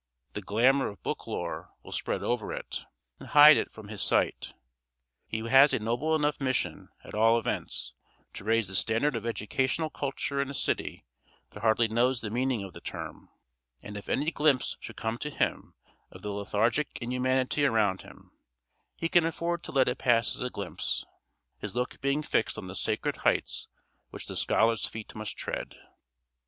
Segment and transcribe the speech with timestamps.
[0.33, 2.85] The glamour of book lore will spread over it,
[3.19, 4.55] and hide it from his sight.
[5.27, 7.93] He has a noble enough mission, at all events:
[8.33, 11.05] to raise the standard of educational culture in a city
[11.51, 13.29] that hardly knows the meaning of the term;
[13.83, 15.75] and if any glimpse should come to him
[16.09, 18.31] of the lethargic inhumanity around him,
[18.97, 21.05] he can afford to let it pass as a glimpse
[21.59, 23.67] his look being fixed on the sacred heights
[24.09, 25.75] which the scholar's feet must tread.